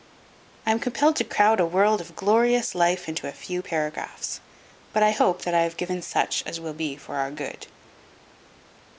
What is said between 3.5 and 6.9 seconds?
paragraphs, but I hope that I have given such as will